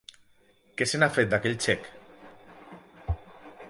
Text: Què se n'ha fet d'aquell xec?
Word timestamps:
Què 0.79 0.87
se 0.93 1.01
n'ha 1.03 1.11
fet 1.17 1.29
d'aquell 1.35 1.59
xec? 1.67 1.87